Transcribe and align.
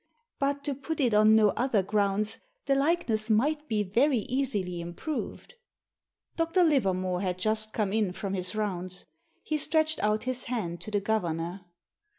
"But, 0.39 0.63
to 0.63 0.73
put 0.73 0.99
it 0.99 1.13
on 1.13 1.35
no 1.35 1.49
other 1.49 1.83
grounds, 1.83 2.39
the 2.65 2.73
likeness 2.73 3.29
might 3.29 3.67
be 3.67 3.83
very 3.83 4.17
easily 4.21 4.81
improved." 4.81 5.53
Dr. 6.35 6.63
Livermore 6.63 7.21
had 7.21 7.37
just 7.37 7.71
come 7.71 7.93
in 7.93 8.11
from 8.11 8.33
his 8.33 8.55
rounds. 8.55 9.05
He 9.43 9.59
stretched 9.59 9.99
out 9.99 10.23
his 10.23 10.45
hand 10.45 10.81
to 10.81 10.89
the 10.89 11.01
governor. 11.01 11.65